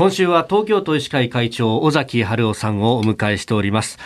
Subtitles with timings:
[0.00, 3.98] 今週は東京都医師会会長尾崎春夫さんをお迎えしております、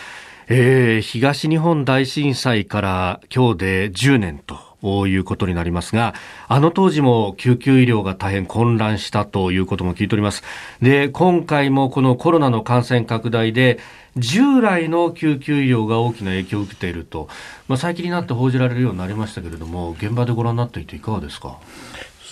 [0.49, 4.43] えー、東日本大震災から今日で10年
[4.83, 6.13] ということになりますが、
[6.49, 10.43] あの当時も救急医療が大変混乱したということも聞いております。
[10.81, 13.79] で、今回もこのコロナの感染拡大で、
[14.17, 17.29] 従来の救急医療が大きな影響を受けていると、
[17.69, 21.57] まあ、最近になって報じられるようになりましたけれども、現場でご覧になっていていかがですか？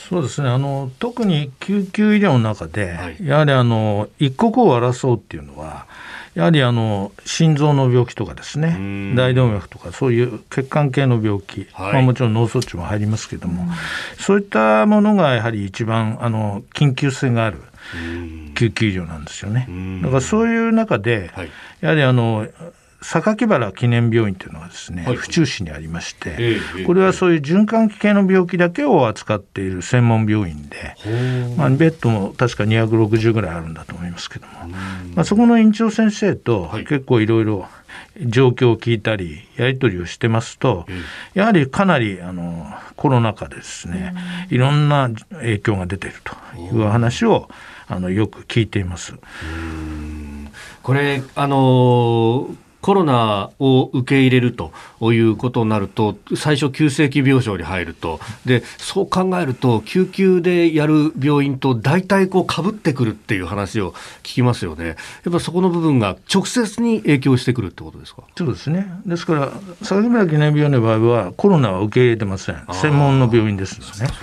[0.10, 0.50] そうですね。
[0.50, 5.88] あの特に救急医療の中で、はい、やはりあの一刻を争うっていうのは
[6.36, 13.68] やはりあの心臓の病気とかですね大動脈とかそういう血管系の病気、はい、まあ、もちろん脳卒中も入りますけども
[14.20, 17.62] そういったものがやはり一番あの緊急性がある
[18.55, 19.68] 救急医療なんですよね。
[20.02, 21.49] だからそういう中で、はい、
[21.82, 22.48] やはりあの
[23.03, 30.95] 榊原記念病院というのはですね、はい、府中市にありまして、えー、これはそういう循環器系の病気だけを扱っている専門病院で、
[31.57, 34.67] まあ、ベッドも確か260ぐらいあるんだと思いますけども、
[35.16, 37.68] まあ、そこの院長先生と結構いろいろ
[38.20, 40.85] 状況を聞いたりやり取りをしてますと、
[41.34, 44.13] やはりかなりあのコロナ禍でですね
[44.49, 47.49] いろんな影響が出ているという話を
[47.88, 49.13] あのよく聞いています。
[50.84, 52.49] これあの
[52.84, 64.94] コロナを受け入れるということになると、最初、急性期病床に入ると、でそう考えると、救急でやる病院と大体こうかぶってくるっていう話を聞きますよね、や
[65.29, 68.23] っぱそこの部分が直接に影響してくるってことですか？
[68.35, 69.51] そうですね、ですから、
[69.81, 74.13] 相模原記念病院の場合は、コロナは受け入れてません、専門の病院ですのね。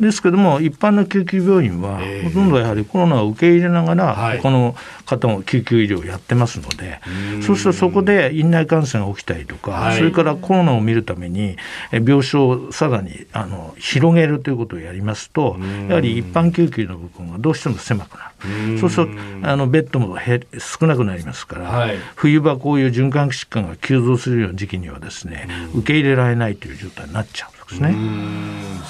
[0.00, 4.74] ですけども、一般の救急病院は、ほとんどやはりコロナを受け入れながら、他の
[5.06, 7.00] 方も救急医療をやってますので、
[7.46, 11.56] そうするとそこで院内感染が起きたりとか、はい、それからコロナを見るために
[11.92, 15.56] 病床をさらにあの広げるということをやりますと
[15.88, 18.78] やはり一般救急の部分がどうしても狭くなる。
[18.78, 19.08] そうする
[19.42, 20.16] とあのベッドも
[20.58, 27.58] 少なくなりますから、はい、冬場こういう循環器疾患が急増するような時期にはですね受け入れられないという状態になっちゃう。
[27.68, 27.94] ですね。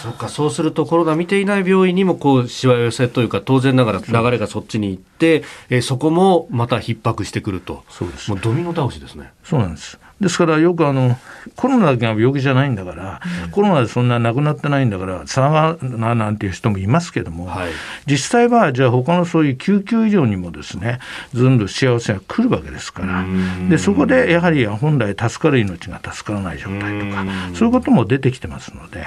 [0.03, 7.85] そっかそうするとコロナ見ていない病院にもこうしわ寄せというか当然ながら流れがそっちに行って、えー、そこもまた逼迫してくると。
[7.91, 8.31] そうです。
[8.31, 9.33] もうドミノ倒しですね。
[9.45, 9.99] そうなんです。
[10.21, 11.17] ですからよくあの
[11.55, 17.71] コロナだけが病気じゃないんだから、うん、コロナでそんな亡くなってないんだから騒がななんていう人もいますけども、はい、
[18.07, 20.99] 実際はじゃあ他のそういう救急医療にもですね
[21.35, 23.25] ずんど幸せが来るわけですから
[23.69, 29.07] でそこでやはり本来助かる命が助からない状態とかそういうことも出てきてますので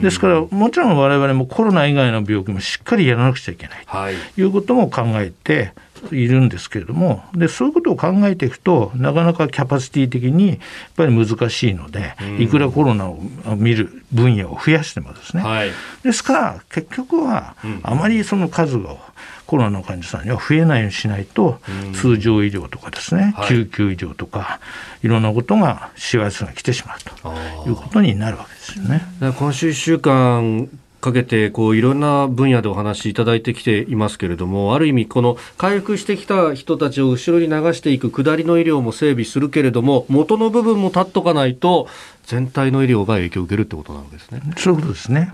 [0.00, 3.84] ですからもちろん我々もコロナ以外の病気もしっかりやらなくちゃいけない、
[4.34, 5.72] ということも考えて
[6.12, 10.58] いるんですけれどもでそういうことを考えていくとなかなかキャパシティ的にやっ
[10.96, 13.18] ぱり難しいので、いくらコロナを
[13.56, 15.70] 見る分野を増やしてもですね、はい、
[16.02, 18.96] ですから結局はあまりその数が
[19.46, 21.60] コロナの患者さんには増えないようにしないと、
[21.94, 24.60] 通常医療とかですね、救急医療とか
[25.02, 26.98] いろんなことがしわ寄せが来てしまう
[27.64, 29.02] ということになるわけですよね。
[29.38, 30.68] 今週1週間
[31.00, 41.88] かけてこういろんな分野でお話しいただいてきていますけれどもある意味この回復してきた人たちを後ろに流していく下りの医療も整備するけれども元の部分も立っとかないと
[42.26, 44.42] 全体の医療が影響を受けるってことなわけですね。
[44.56, 45.30] そういうことですね。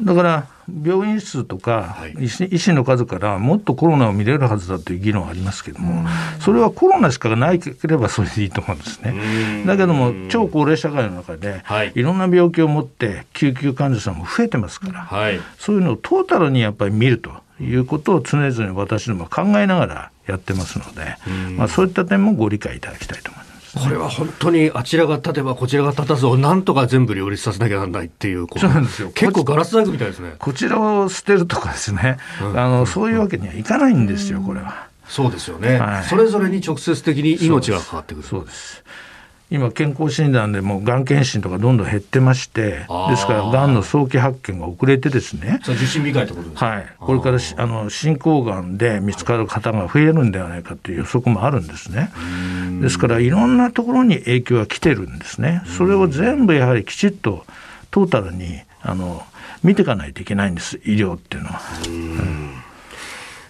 [0.00, 0.46] だから
[0.84, 6.08] 病院数とか医師,、医師の数からもっとコロナを見れるはずだという議論はありますけども、
[6.40, 9.64] それはコロナしかないければそれでいいと思うんですね。
[9.66, 11.62] だけども超高齢社会の中で、
[11.94, 15.08] い、ろんな病気を持って救急患者さんも増えてますから、
[15.58, 21.16] そういうのをトータルにやっぱり見るということを常々私ども考えながらやってますので、
[21.56, 23.41] まあ、そういった点もご理解いただきたいと思います。
[23.74, 29.10] これは本当にあちらが立てばこちらが立たずをなんとか全部両立させなきゃならないっていうそうなんですよ。
[29.14, 30.34] 結構ガラス細工みたいですね。
[30.38, 34.88] こちらを捨てるとかですね、うん、あのそういうわけにはいかないんですよこれは。
[35.08, 38.26] そうですよね、はい、それぞれに直接的に命が関わってくる。
[38.26, 38.84] そうです
[39.52, 45.60] 今健康診断でもがん検診とかどんどん減ってましてですからがんの早期発見が遅れてですね。
[45.62, 46.86] 受診控えってことですはい。
[46.98, 52.10] これからあの進行がんで見つかる方が増えるんではないかという予測もあるんですね。
[52.80, 55.62] ですからいろんなところに影響が来てるんですね。
[55.66, 57.44] それを全部やはりきちっと
[57.90, 59.22] トータルにあの
[59.62, 61.60] 見ていかないといけないんです医療っていうのは。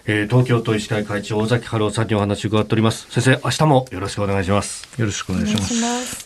[0.05, 3.07] えー、東京都医師会会長尾崎春夫さんにお話を伺っております。
[3.09, 4.83] 先生明日もよろしくお願いします。
[4.99, 6.22] よろしくお願いします